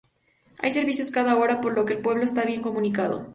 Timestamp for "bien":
2.43-2.63